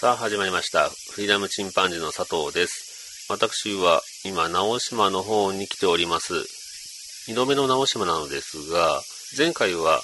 [0.00, 0.88] さあ始まりました。
[1.12, 3.26] フリーダムチンパンジーの佐藤です。
[3.28, 6.32] 私は今、直島の方に来ております。
[7.28, 9.02] 二度目の直島なのですが、
[9.36, 10.00] 前回は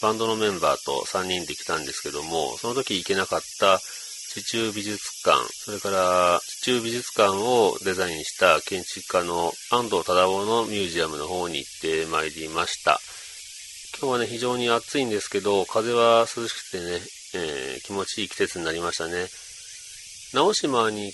[0.00, 3.80] バンドのメンバーと3人で来たんですけども、その時行けなかった
[4.32, 12.98] 地中美術館、それから地中美術館をデザインした建築家の安藤忠夫のミュージアムの方に行ってまいりました。
[14.00, 17.02] 今日はね、非常に暑いんですけど、風は涼しくてね、
[17.34, 19.26] えー気持ちいい季節になりましたね。
[20.32, 21.12] 直島に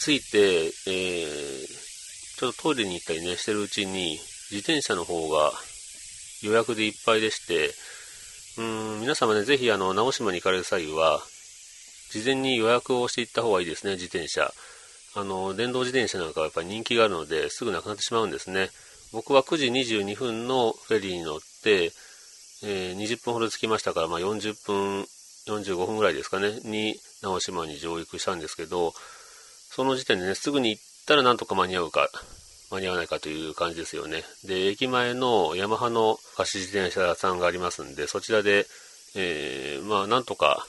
[0.00, 1.84] 着いて、えー
[2.36, 4.18] ちょっとトイレに行ったりね、してるうちに、
[4.50, 5.52] 自転車の方が
[6.42, 7.68] 予約でいっぱいでして、
[8.58, 11.22] うーん、皆様ね、ぜひあの、直島に行かれる際は、
[12.10, 14.52] 事前に予約をしていった方がいいですね、自転車。
[15.14, 18.70] あの、電動自転車なんかはやっぱり人気があるので、すぐなくなってしまうんですね。
[19.12, 21.92] 僕は9時22分のフェリーに乗って、
[22.64, 25.06] えー20分ほど着きましたから、まあ、40分、
[25.46, 28.94] 45分ぐらいですかね、に直島に上陸したんですけど、
[29.70, 32.08] その時点でね、すぐに行ったらなんとか間に合うか、
[32.70, 34.24] 間に合わないかという感じですよね。
[34.44, 38.66] で、駅前のヤマハの貸し自転車屋さんがありますんで、そちらで、
[39.16, 40.66] えーまあ、なんとか、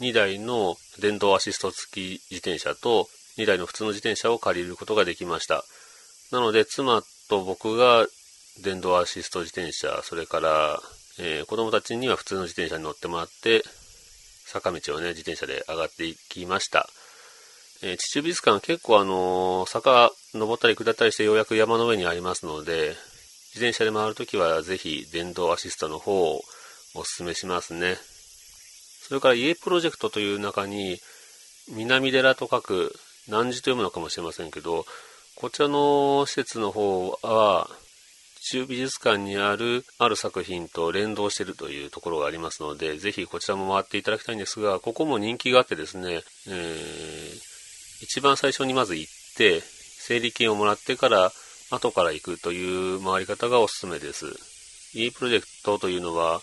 [0.00, 5.64] 2台の電動アシスト付き自転車と2台の普通の自転車を借りることができました。
[6.32, 8.06] なので、妻と僕が
[8.62, 10.80] 電動アシスト自転車、それから、
[11.18, 13.62] えー子供たちには普通の自転車に乗ってもらって、
[14.46, 16.88] 坂道をね、自転車で上がっていきました。
[17.82, 22.96] えー地中美術館結構あのー坂登ったり下ったりしてようやく山の上にありますので、
[23.54, 26.42] 自転車で回るときはぜひ電動アシストの方を
[26.94, 27.96] お勧めしますね。
[29.08, 30.98] それから家プロジェクトという中に、
[31.68, 32.94] 南寺と書く、
[33.26, 34.86] 南寺と読むのかもしれませんけど、
[35.34, 37.68] こちらの施設の方は、
[38.42, 47.50] 地中美術館にあるある作品と連動しているというところがありますので、ぜひこちらも回っていただきたいんですが、ここも人気があってですね、えー
[48.02, 51.32] 一番最初にまず行って、整理券をもらってから、
[51.70, 54.26] 後から行くという回り方がおすすめです。
[54.94, 56.40] E プロジェクトというのは、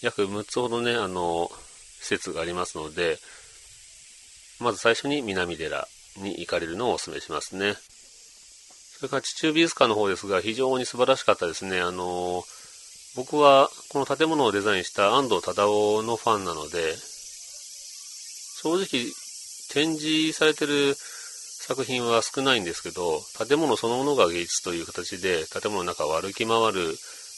[0.00, 1.50] 約6つほどね、あの、
[2.00, 3.18] 施設がありますので、
[4.60, 7.74] まず最初に南寺に行かれるのをお勧めしますね。
[8.98, 11.80] それから地中美術館の方ですが、非常に素晴らしかったですね。
[11.80, 12.42] あの、
[13.14, 16.96] 僕はこの建物をデザインした安藤忠夫のファンなので、
[18.60, 19.12] 正直
[19.72, 26.96] 展示されてる作品は少ないんですけど、建物そのものが芸術という形で、建物の中を歩き回る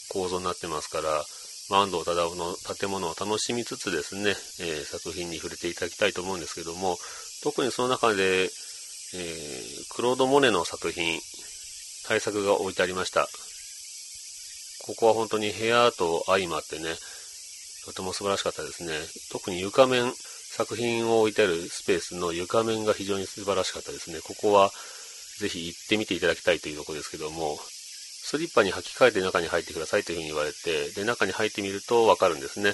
[0.09, 1.23] 構造になってますから、
[1.69, 6.97] ま安藤忠夫の建物を楽しみつつですね、えー作品に触れていただきたいと思うんですけども、
[7.43, 11.19] 特にその中で、えークロード・モネの作品、
[12.11, 13.29] 大作が置いてありました。
[14.85, 16.95] ここは本当に部屋と相まってね、
[17.85, 18.91] とても素晴らしかったですね。
[19.31, 24.19] 特に床面、作品を置いてあるスペースの床面が非常に素晴らしかったですね。
[24.19, 24.71] ここは
[25.39, 32.73] ぜひ行ってみていただきたいというところですけども、スリッパに履き替えて中に入ってくださいというふうに言われて、で、中に入ってみるとわかるんですね。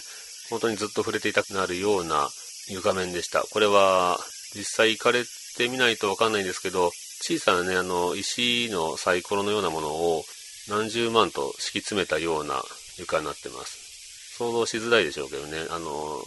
[0.49, 2.27] 本当にずっと触れていたくなるような
[2.69, 3.43] 床面でした。
[3.43, 4.17] これは
[4.55, 5.25] 実際行かれ
[5.57, 10.23] てみないとわかんないんですけど、小さなね、あの、石のサイコロのようなものを
[10.69, 12.61] 何十万と敷き詰めたような
[12.97, 14.35] 床になってます。
[14.37, 16.21] 想像しづらいでしょうけどね、あの、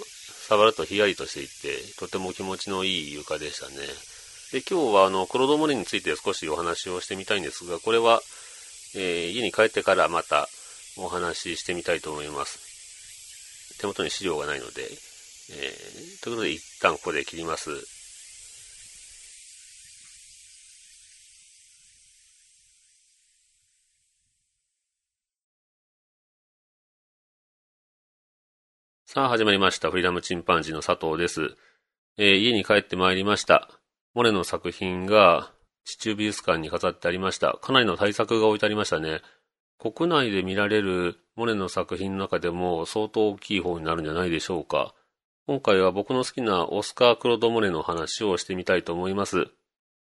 [0.49, 3.77] 触るとヒヤリとしていて、とても気持ちのいい床でしたね。
[4.53, 8.21] で、今日はあの、クロードモネについて少しお話をしてみたいんですが、これは、
[8.97, 10.49] えー家に帰ってからまた
[10.97, 13.79] お話ししてみたいと思います。
[13.79, 14.83] 手元に資料がないので、
[15.53, 18.00] えーということで一旦ここで切ります。
[29.13, 29.91] さあ始まりました。
[29.91, 31.57] フリーダムチンパンジーの佐藤です。
[32.17, 33.69] えー家に帰ってまいりました。
[34.15, 35.51] モネの作品が
[35.85, 37.59] 地中美術館に飾ってありました。
[37.61, 39.21] かなりの大作が置いてありましたね。
[39.81, 44.95] 国内で見られるモネの作品の中でも相当大きい方になるんじゃないでしょうか。
[45.49, 49.49] 今回は僕の好きなオスカー・クロド・モネの話をしてみたいと思います。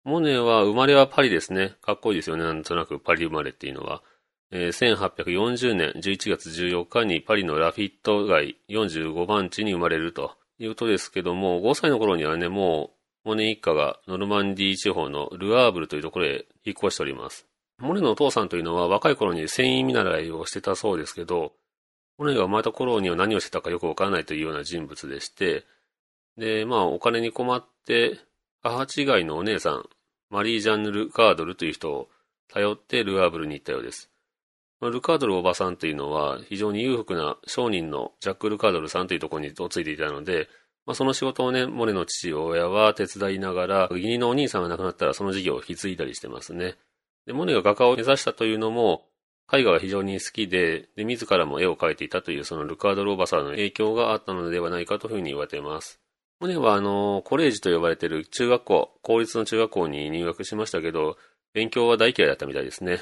[0.05, 1.77] モネは生まれはパリですね。
[1.81, 2.45] かっこいいですよね。
[2.45, 4.03] なんとなくパリ生まれっていうのは。
[4.51, 12.93] えー、1840年11月14日にパリのラフィット街45番地に生まれるということですけども、5歳の頃にはね、も
[13.25, 17.47] う、モネ一家がノルマンディ地方のルアーブルというところへ引っ越しております。
[17.79, 21.53] モネのお父さんというのは若い頃に繊維見習いをしてたそうですけど、
[22.17, 25.65] モネが生まれた頃には何をしてたかよくわからないというような人物でして、
[26.39, 28.19] で、まあお金に困って、
[28.63, 29.89] 母違いのお姉さん、
[30.31, 32.09] マリー・ジャンヌ・ルカードルという人を
[32.49, 34.11] 頼ってルアーブルに行ったようです。
[34.81, 40.49] ルカードルおばさんというのは非常に裕福な商人のジャック・ルカードルさんというところに嫁いでいたので、
[40.87, 46.77] まあ、その仕事をね、モネの父親は手伝いながら、義理のお兄さんが亡くなったらその事業を引き継いだりしてますね。
[47.27, 49.05] で、モネが画家を目指したというのも、
[49.53, 56.01] 絵画が非常に好きで、で、自らも絵を描いていたというそのルカードルおばさんの影響があったのではないかというふうに言われています。
[56.41, 61.19] モネはあの、コレージと呼ばれている中学校、公立の中学校に入学しましたけど、
[61.53, 63.01] 勉強は大嫌いだったみたいですね。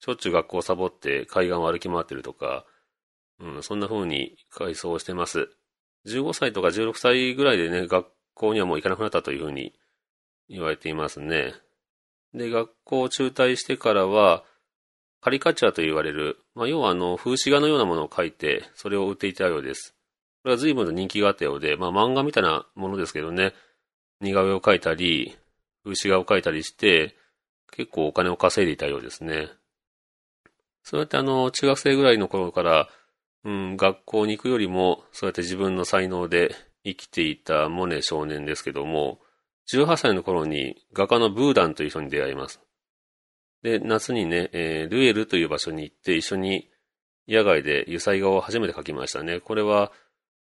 [0.00, 2.64] しょっちゅう学校をサボって海岸を歩き回ってるとか、
[3.40, 5.48] うん、そんな風に回想してます。
[6.06, 9.72] 15歳とか16歳ぐらいでね、学校にはもう行かなくなったという風に
[10.48, 11.54] 言われていますね。
[12.34, 14.44] で、学校を中退してからは、
[15.20, 19.94] カリカチャーと言われる、まあ、要はあの、風刺画のようなものを描いて、それを売っていたようです。
[20.42, 23.54] これは随分と人気があったようで、まあ漫画みたいなものですけどね、
[24.20, 25.34] 似顔絵を描いたり、
[25.84, 27.16] 風刺画を描いたりして、
[27.72, 29.48] 結構お金を稼いでいたようですね。
[30.84, 32.88] そうやってあの、中学生ぐらいの頃から、
[33.44, 36.54] うん、学校に行くよりも、そうやって自分の才能で
[36.84, 39.18] 生きていたモネ少年ですけども、
[39.72, 42.60] 18歳の頃に画家のブーダンという人に出会います。
[43.62, 46.68] で、夏にね、えー、ルエルという場所に行って一緒に
[47.26, 49.40] 野外で油彩画を初めて描きましたね。
[49.40, 49.90] これは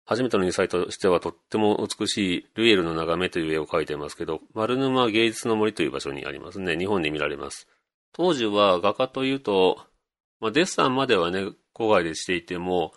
[0.05, 6.79] 初めての油彩としてはとっても美しいルエルの眺めという絵を描いてますけど、丸沼芸術の森という場所にありますね。
[6.79, 7.67] 日本で見られます。
[8.13, 9.81] 当時は画家というと、
[10.41, 12.93] まあ、デッサンまではね、郊外でしていても、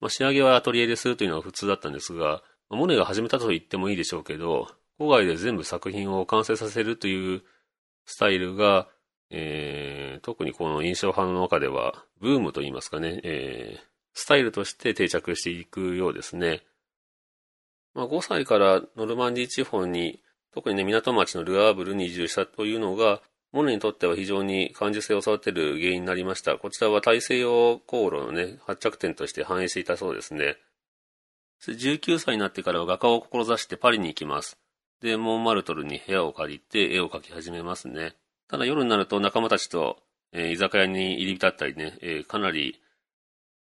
[0.00, 4.68] まあ、仕上げはアトリエでするというのが普通だったんですが、モネが始めたと言ってもいいでしょうけど、
[4.98, 7.42] 郊外で全部作品を完成させるという
[8.04, 8.88] スタイルが、
[9.30, 13.84] えー、特にこの印象派の中では、ブームと言いますかね、えー、
[14.14, 16.62] スタイルとして定着していくようですね。
[17.94, 20.22] まあ、5歳からノルマンディ地方に、
[20.52, 23.20] 特にね、港町のルアーブルに移住したというのが、
[23.56, 26.58] モネにとっては非常に感受性を育てる原因になりました。
[26.58, 30.58] こちらは大西洋航路のね、発着点として反映していたそうですね。
[31.66, 34.58] 19歳になってからは画家を志してパリに行きます。
[35.00, 38.12] で、モンマルトルに部屋を借りて絵を描き始めますね。
[38.46, 39.96] ただ夜になると仲間たちと、
[40.32, 42.78] えー、居酒屋に入り浸ったりね、えー、かなり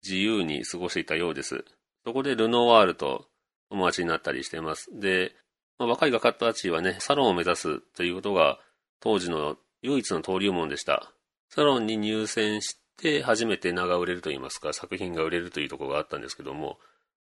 [0.05, 1.65] 自由に過ごしていたようです。
[2.07, 3.27] そこでルノワールと
[3.71, 4.89] 友達になったりしています。
[4.93, 5.35] で、
[5.81, 8.61] まあ、若い画家たちはね、サロンを目指すということが
[9.01, 11.13] 当時の唯一の登竜門でした。
[11.49, 16.79] サロンに入選して初めて名が売れると言いますか、作品が売れるというところがあったんですけども、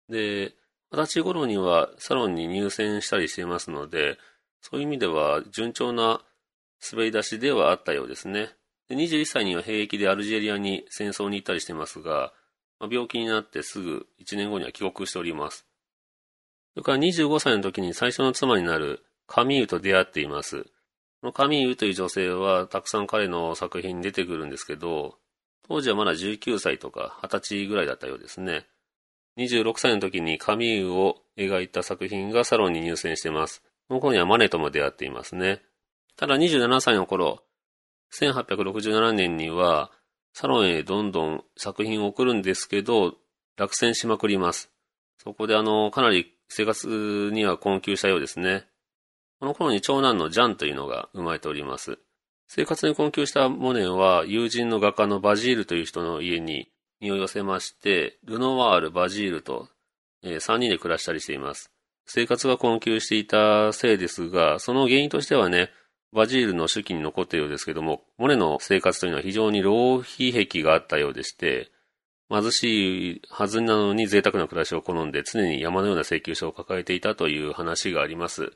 [0.08, 0.54] で、
[0.93, 4.19] 二十歳頃にはサロンに入選したりしていますので、
[4.60, 6.22] そういう意味では順調な
[6.90, 8.50] 滑り出しではあったようですね。
[8.88, 12.32] で21歳には兵役でアルジェリアに戦争に行ったりしてますが、
[12.78, 15.66] まあ、病気になってすぐ1年後には帰国しております。
[16.75, 20.66] それから25歳の時に最初の妻になるカミーユと出会っています。
[21.20, 25.16] このカミーユという女性はたくさん彼の作品に出てくるんですけど、
[25.68, 28.66] 当時はまだ19歳とか20歳ぐらいだったようですね。
[29.38, 33.62] 26歳の時にカミーユを描いた作品がサロンに入選しています。
[33.88, 35.62] この頃にはマネとも出会っていますね。
[36.16, 37.42] ただ27歳の頃、
[38.18, 39.90] 1867年には
[40.32, 43.14] サロンへどんどん作品を送るんですけど、
[43.56, 44.70] 落選しまくります。
[45.18, 48.66] そこであの、かなり生活には困窮したようですね。
[49.38, 51.99] この頃に長男のジャンというのが生まれております。
[52.49, 59.69] 生活に困窮したモネは友人の画家のバジールという人の家に身を寄せまして、ルノワール、バジールと、
[60.23, 61.71] えー、3人で暮らしたりしています。
[62.07, 65.71] 生活が困窮していたせいですが、その原因としてはね、
[66.12, 71.71] バジールの手記に残っているようですけども、モネの生活というのは非常に浪費癖があったようでして、
[72.31, 78.52] 貧しいはずなのに贅沢な暮らしを好んで常に山のような請求書を抱えていたという話があります。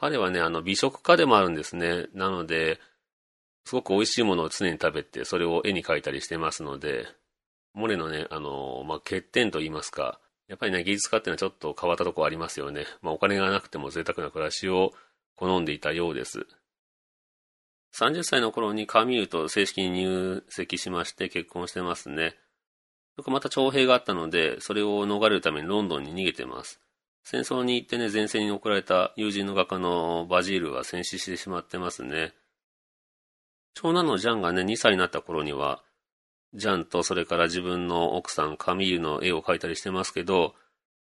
[0.00, 2.06] 彼はね、あの、美食家でもあるんですね。
[2.14, 2.80] なので、
[3.66, 7.06] すごく美味しいものを常に食べて、それを絵に描いたりしてますので、
[7.74, 12.86] モネのね、あの、まあ、欠点と言いますか、やっぱりね、技術家っていうのはちょっと変わったとこありますよね。
[13.02, 14.92] まあ、お金がなくても贅沢な暮らしを
[15.36, 16.46] 好んでいたようです。
[17.94, 22.36] 30歳の頃にカミューと正式に入籍しまして結婚してますね。
[23.26, 26.80] また徴兵があったので、それを逃れるためにロンドンに逃げてます。
[27.22, 32.32] 戦争に行ってね、前線に送られた友人の画家のバジールは戦死してしまってますね。
[33.74, 35.82] 長男のジャンがね、2歳になった頃には、
[36.54, 40.54] ジャンとそれから自分の奥さんカミーユの絵を描いたりしてますけど、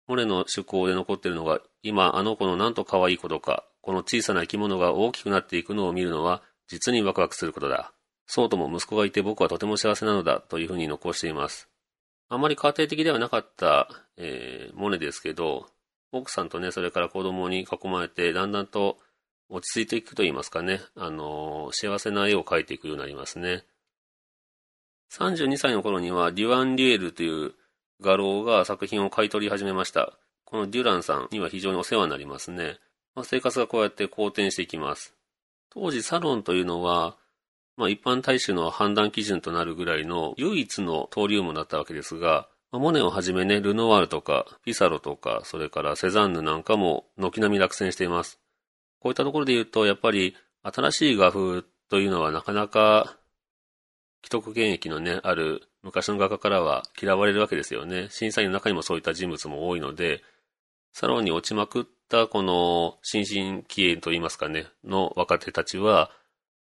[0.07, 7.93] モネの趣向で残ってるのが、今あの子のなんと可愛いことか、この小さな生き物が大きくなっていくのを見るのは、実にワクワクすることだ。
[8.25, 11.69] そうとも息子がいて僕はとても幸せなのだ、というふうに残しています。
[12.29, 15.67] あまり家庭的ではなかった、えー、モネですけど、
[16.13, 18.97] 奥さんとね、それから子供に囲まれて、だんだんと
[19.49, 23.65] 落ち着いていくと言いますかね、あの、幸せな絵を描いていくようになりますね。
[25.11, 27.53] 32歳の頃には、デュアン・リュエルという
[28.01, 30.13] 画廊が作品を買い取り始めました。
[30.45, 32.77] このデュランさんには非常にお世話になりますね。
[33.15, 35.15] まあ、生活がこうやって好転していきます。
[35.71, 37.17] 当時サロンというのは、
[37.75, 42.47] まあ、一般大衆の判断基準となるぐらいの唯一の登竜門だったわけですが、
[42.79, 48.39] モネをはじめね、ルノワールとか、ピサロとか、それからセザンヌなんかも軒並み落選しています。
[48.99, 53.17] こういったところで言うと、やっぱり新しい画風というのはなかなか
[54.23, 58.07] 既得現役のね、ある昔の画家からは嫌われるわけですよね。
[58.09, 60.23] 審査員の中にもそういった人物も多いので、
[60.93, 66.09] サロンに落ちまくったこの新進気鋭といいますかね、の若手たちは、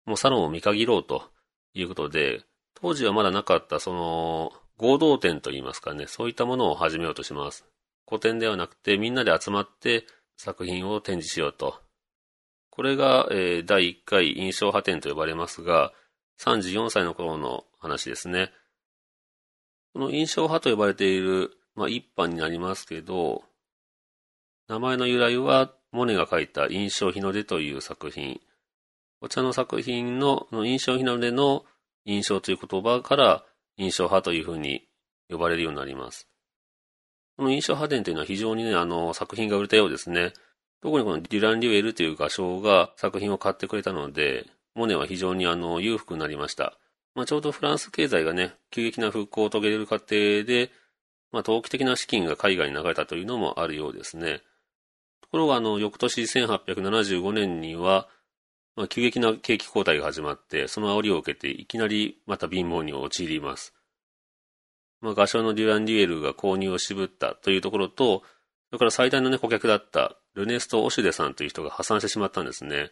[0.05, 1.29] もうサロンを見限ろうと
[1.73, 2.41] いうことで、
[2.75, 7.67] 当時はまだなかったその合同展といいますかね、そういったものを始めようとします。
[8.07, 10.07] 古典ではなくてみんなで集まって
[10.37, 11.79] 作品を展示しようと。
[12.71, 15.93] これが、えー、第1回印象派展と呼ばれますが、
[16.39, 18.51] 34歳の頃の話ですね。
[19.93, 23.43] この印象派と呼ばれている、まあ、一般になりますけど、
[24.67, 28.41] 名前の由来は、モネが書いた印象日の出という作品。
[29.19, 31.65] こちらの作品の印象日の出の
[32.05, 33.45] 印象という言葉から
[33.81, 34.87] 印象派というふうに
[35.29, 36.27] 呼ばれるようになります。
[37.37, 40.33] この印象派伝というのは非常にね、あの、作品が売れたようですね。
[40.81, 44.45] 特にこのデュラン・リュエルという画商が作品を買ってくれたので、
[44.75, 46.77] モネは非常にあの、裕福になりました。
[47.15, 50.71] まあ、ちょうどフランス経済がね、急激な復興を遂げる過程で、
[51.31, 54.41] まあ、投機的な資金が海外に流れたというのもあるようですね。
[55.21, 58.07] ところが、あの、翌年1875年には、
[58.75, 63.73] まあ、急激な景気後退が始まって、その煽りを受けて、いきなりまた貧乏に陥ります。
[65.01, 68.23] まあ、画商のデュラン・デュエルが購入を渋ったというところと、
[68.69, 72.91] それから最大のね、顧客だったルネスト・オシュデさんという人が破産してしまったんですね。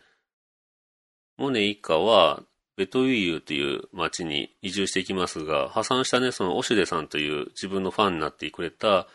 [1.37, 2.43] モネ一家は、
[2.75, 9.07] ベトウィーユという町に移住していきますが、破産したね、そのオシュデさんという自分のファンになってくれた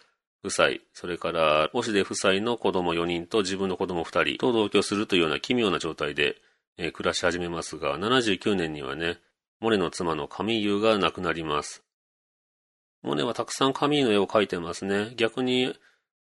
[0.44, 6.36] 夫妻、それからオシュデ夫妻の子供4人と自分の子供2人と同居するというような奇妙な状態で、
[6.76, 9.18] えー、暮らし始めますが、79年にはね、
[9.60, 11.82] モネの妻のカミーユが亡くなります。
[13.02, 15.12] モネはたくさんカミーの絵を描いてますね。
[15.16, 15.74] 逆に、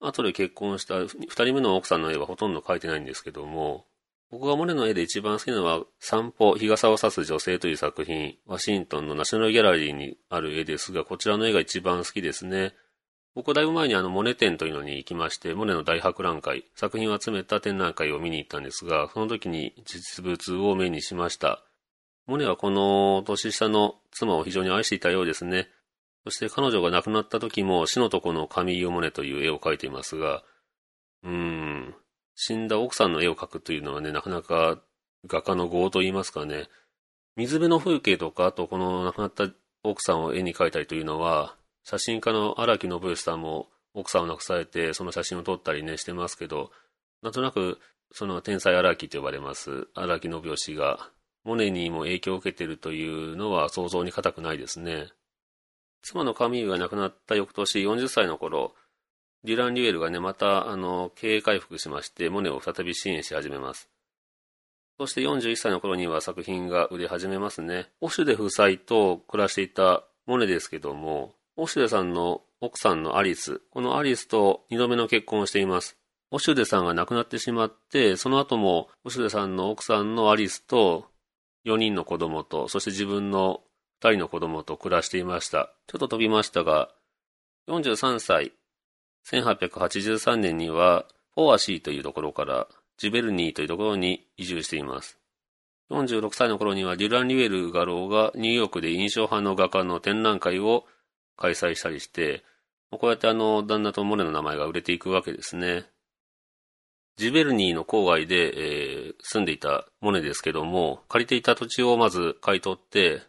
[0.00, 3.87] 後で結婚した2人目の奥さんの絵はほとんど描いてないんですけども、
[4.31, 12.75] 僕がモネの絵で一番好きなのは、散歩、日傘を差す女性という作品、ワシントンのナショナルギャラリーにある絵ですが、こちらの絵が一番好きですね。
[13.37, 21.62] 僕はだいぶ前にあの、モネ展というのに行きまして、モネの大博覧会、作品を集めた展覧会を見に行ったんですが、その時に実物を目にしました。
[22.26, 25.69] モネはこの年下の妻を非常に愛していたようですね。
[26.25, 30.43] そして彼女が亡くなった時も死のとこのカミーユ・モネという絵を描いていますが、
[31.23, 31.95] うーん、
[32.35, 34.81] 死んだ奥さんの絵を描くというのはね、なかなか
[35.26, 36.69] 画家の業と言いますかね。
[37.37, 39.47] 水辺の風景とか、あとこの亡くなった
[39.83, 41.55] 奥さんを絵に描いたりというのは、
[41.88, 46.73] 写真家の荒木信義さんも奥さんを亡くされて、その写真を撮ったりね、してますけど、
[47.23, 47.78] なんとなく、
[48.11, 51.11] その天才荒木と呼ばれます荒木信義が、
[51.45, 55.07] モネにも影響を受けているというのは想像に難くないですね。
[56.02, 58.75] 妻のカミーユが亡くなった翌年40歳の頃、
[59.45, 63.88] デュラン・リュエルがね、また、あの、経営回復しまして、モネを再び支援し始めます。
[64.99, 67.90] そして41歳の頃には作品が売れ始めますね。
[68.00, 75.97] オシュデ夫妻と暮らしていたモネですけども、オシュデさんの奥さんのアリス、このアリスと二度目の結婚をしています。
[76.31, 81.07] オシュデさんが亡くなってしまって、その後もオシュデさんの奥さんのアリスと
[81.65, 83.63] 4人の子供と、そして自分の
[84.03, 85.73] 2人の子供と暮らしていました。
[85.87, 86.91] ちょっと飛びましたが、
[87.69, 88.53] 43歳、
[89.27, 92.67] 1883年には、フォアシーというところから
[92.99, 95.19] ジベルニーというところに移住しています。
[95.91, 100.85] 46歳の頃にはデュラン・リュエル画廊がニューヨークで印象派の画家の展覧会を
[101.37, 102.45] 開催したりして、
[102.90, 105.87] こうやってあの、旦那とモネの名前が売れていくわけですね。
[107.16, 113.23] ジベルニーの郊外で、えー、住んでいたモネですけども、借りていた土地をまず買い取って、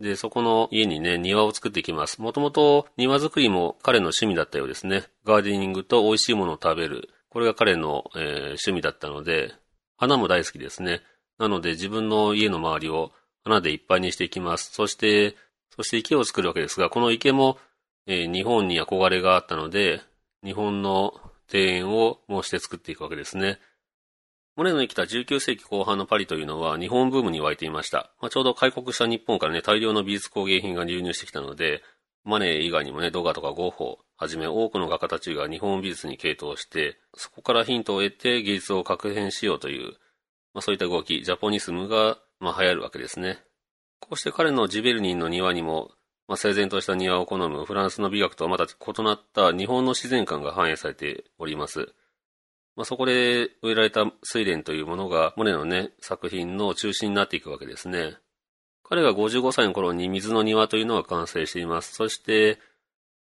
[0.00, 2.20] で、そこの家にね、庭を作っていきます。
[2.20, 5.04] もともと庭作りも彼の趣味だったようですね。
[5.24, 7.10] ガーデニングと美味しいものを食べる。
[7.28, 9.54] これが彼の、えー、趣味だったので、
[9.96, 11.02] 花も大好きですね。
[11.38, 13.12] なので自分の家の周りを
[13.44, 14.72] 花でいっぱいにしていきます。
[14.72, 15.36] そして、
[15.80, 17.56] そして池を作るわけですが、この池も、
[18.06, 20.02] えー、日本に憧れがあったので、
[20.44, 21.14] 日本の
[21.50, 23.58] 庭園を申して作っていくわけですね。
[24.56, 28.12] モネの生きた19世紀後半のパリというのは日本ブームに沸いていました。
[28.20, 31.82] まあ、ちょうど開国した日本からね、大量の美術工芸品が流入してきたので、
[32.24, 39.92] マネー以外にもね、ドガとかゴッホ、はじめ多くの画家たちが日本美術に傾倒して、そこからヒントを得て芸術を確変しようという、
[40.52, 43.38] まあ、そういった動き、ジャポニスムが、まあ、流行るわけですね。
[44.10, 45.92] こうして彼のジベルニンの庭にも、
[46.26, 51.94] まあ、整然とした庭を好むフランスの美学とはまた異なった日本の自然観が反映されております。
[52.74, 58.16] まあ、そこで植えられた睡蓮というものが、モネのね、作品の中心になっていくわけですね。
[58.82, 61.94] 彼が55歳の頃に水の庭というのが完成しています。
[61.94, 62.58] そして、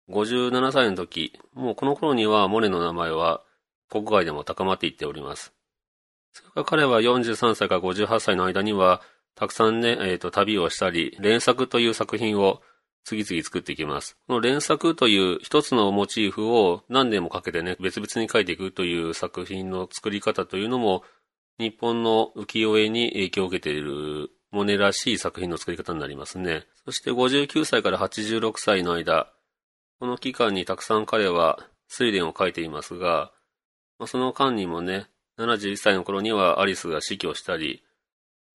[0.10, 3.42] 57歳の時、もうこの頃にはモネの名前は
[3.90, 5.54] 国外でも高まっていっております。
[6.34, 9.02] それから彼は43歳から58歳の間には、
[9.36, 12.62] たくさんね、えっ、ー、と、旅をしたり、連作という作品を
[13.04, 14.18] 次々作っていきます。
[14.28, 21.04] この連作という一つのモチーフを何年もかけてね、別々に描いていくという作品の作り方というのも、
[21.60, 26.66] 日本の浮世絵に影響を受けているモネらしい作品の作り方になりますね。
[26.86, 29.32] そして59歳から86歳の間、
[30.00, 31.60] この期間にたくさん彼は
[31.92, 33.32] 睡蓮を描いていますが、
[34.06, 37.84] その間にもね、71歳の頃にはアリスが死去したり、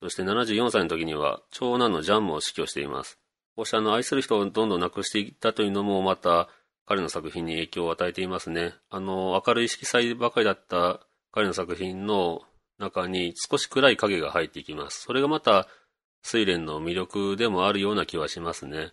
[0.00, 3.18] そして74歳の時には長男のジャンムを死去しています。
[3.56, 6.48] こうしたの愛する人をどんどん亡くしていったというのもまた
[6.86, 8.74] 彼の作品に影響を与えていますね。
[8.88, 11.00] あの、明るい色彩ばかりだった
[11.32, 12.42] 彼の作品の
[12.78, 15.02] 中に少し暗い影が入っていきます。
[15.02, 15.66] それがまた
[16.24, 18.92] 睡蓮の魅力でもあるような気はしますね。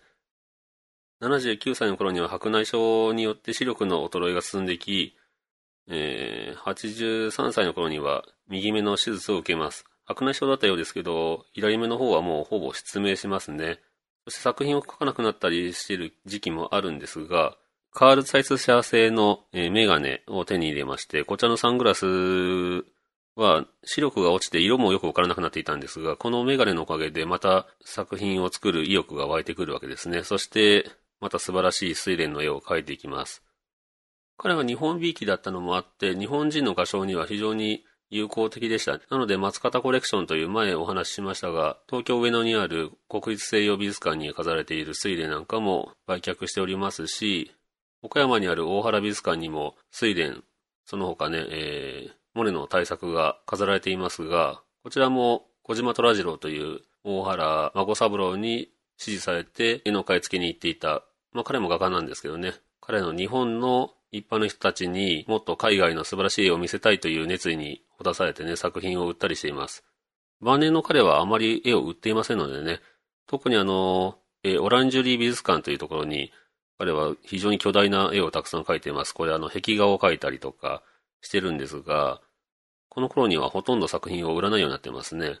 [1.22, 5.16] 79歳の頃には白内障によって視力の衰えが進んでいき、
[5.88, 9.86] えー、83歳の頃には右目の手術を受けます。
[10.06, 13.80] 白内障だったようですけど、左目の方はもうほぼ失明しますね。
[14.24, 17.56] そして作品を描かなくなったりしている時期もあるんですが、
[17.92, 22.06] カール・ツァイス社製のメガネを手に入れまして、こちらのサングラス
[23.36, 30.24] は視力が落ちて色もよくわからなくなっていたんですが、このメガネのおかげでまた作品を作る意欲が湧いてくるわけですね。
[30.24, 30.90] そして、
[31.20, 33.42] また素晴らしい睡蓮の絵を描いていきます。
[34.38, 38.92] 彼が日本美意だったのもあって、日本人の画商には非常に有効的でした。
[39.10, 47.52] なので、松方コレクションという前お話ししましたが、東京上野にある国立西洋美術館に飾られている水蓮なんかも売却しておりますし、
[48.02, 50.44] 岡山にある大原美術館にも水蓮、
[50.84, 69.84] その他ね、えー、モネの大作が飾られていますが、こちらも小島虎次郎という大原孫三郎に指示されて絵の買い付けに行っていた、まあ彼も画家なんですけどね、彼の日本の一般の人たちにもっと海外の素晴らしい絵を見せたいという熱意にほだされてね、作品を売ったりしています。
[70.40, 72.80] 晩年の彼はあまり絵を売っていませんのでね、
[73.26, 76.32] 特にあの、えオランジュリー美術館というところに、
[76.78, 79.14] 彼は非常に巨大な絵をたくさん描いています。
[79.14, 80.82] これあの、壁画を描いたりとか
[81.22, 82.20] してるんですが、
[82.88, 85.38] この頃にはほとんど作品を売らないようになってますね。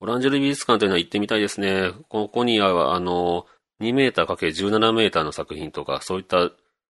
[0.00, 1.92] オランジュリー美術館というのは行ってみたいですね。
[2.08, 3.46] ここにはあの、
[3.80, 6.50] 2メーター ×17 メーターの作品とか、そういった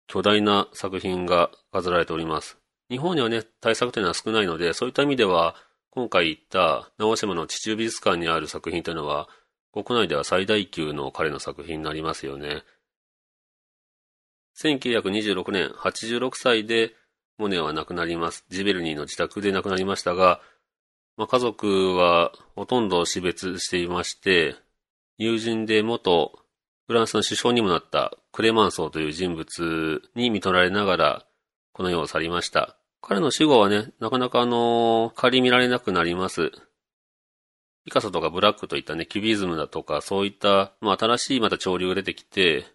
[0.07, 2.57] 巨大な作品が飾られております。
[2.89, 5.55] 日本にはね、対策というのは少ないので、そういった意味では、
[5.91, 9.27] 今回行った直島の地中美術館にある作品というのは、
[9.73, 12.63] 国内では最大級の彼の作品になりますよね。
[14.57, 16.93] 1926年、86歳で
[17.37, 18.45] モネは亡くなります。
[18.49, 20.41] ジベルニーの自宅で亡くなりましたが、
[21.17, 24.55] まあ、家族はほとんど死別していまして、
[25.17, 26.39] 友人で元
[26.87, 31.25] フランスの首相にもなったクレマンソーという人物に見取られながら、
[31.73, 32.77] この世を去りました。
[33.01, 36.51] 彼の死後はね、なかなかあの、仮見られなくなります。
[37.83, 42.67] ピカソとかブラックといったね、キュビズムだとか、そういった、まあ、新しいまた潮流が出てきて、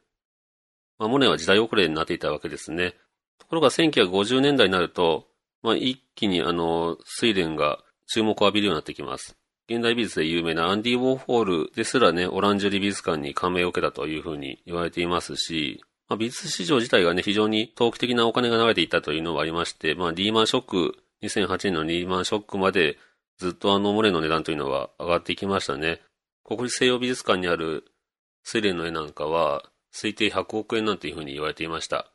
[0.98, 2.96] まあ、モネは時代遅れになっていたわけですね。
[3.38, 5.28] ところが1950年代になると、
[5.62, 9.36] まあ、一気にあの、睡蓮が注目を浴びるようになってきます。
[9.72, 22.98] 現代美術で有名なアンディ・ウォーホールですらね、オランジュリ美術館に感銘を受けたというふうに言われていますし、まあ、美術市場自体がね、非常に投機的なお金が流れていたというのがありまして、まあ、リーマンショック、2008年のリーマンショックまで
[23.38, 26.00] ずっとあのモネの値段というのは上がっていきましたね。
[26.44, 27.84] 国立西洋美術館にある
[28.42, 29.62] スレンの絵なんかは
[29.94, 32.10] 推定100億円なんていうふうに言われていました。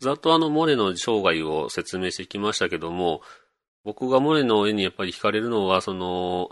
[0.00, 3.22] ざっとあのモネの生涯を説明してきましたけども、
[3.84, 6.50] 僕がモネの絵にやっぱり惹かれるのは、その、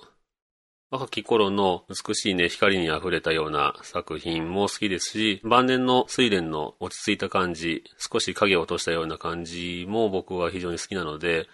[0.90, 11.46] 若き頃の美しいね、光に溢れたような作品も好きですし、晩年の睡蓮の落ち着いた感じ、少し影を落としたような感じも僕は非常に好きなので、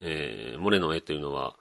[0.00, 1.56] えー、モネの絵というのは、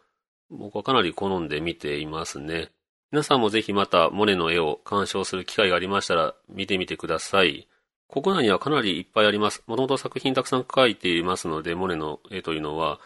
[0.49, 2.69] 僕はかなり好んで見ていますね。
[3.11, 7.67] 皆さんもぜひまたモネの絵を鑑賞する機会がありましたら見てみてください。
[8.07, 9.61] 国内にはかなりいっぱいあります。
[9.67, 12.99] もともと作品たくさん描いていますので、モネの絵というのは、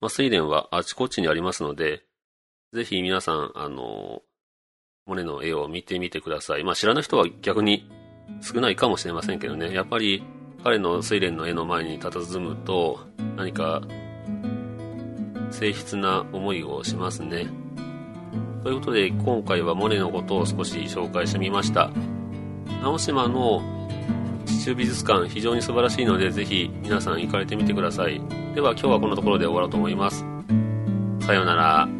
[0.00, 2.05] まあ、睡蓮はあちこちにありますので、
[2.76, 4.20] ぜひ皆さん、あの、
[5.06, 6.64] モネの絵を見てみてください。
[6.64, 7.88] まあ知らない人は逆に
[8.42, 9.72] 少ないかもしれませんけどね。
[9.72, 10.22] やっぱり
[10.62, 13.00] 彼の睡蓮の絵の前に佇むと
[13.36, 13.80] 何か
[15.50, 17.46] 静筆な思いをしますね。
[18.62, 21.90] ということで今回はモネのことを少し紹介してみました。
[22.82, 23.62] 直島の
[24.44, 28.20] 地中美術館非常に素晴らしいのでぜひ皆さん行かれてみてください。
[28.54, 30.26] では今日はこのところで終わろうと思います。
[31.20, 31.95] さようなら。